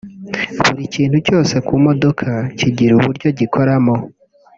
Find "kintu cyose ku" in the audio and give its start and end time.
0.95-1.73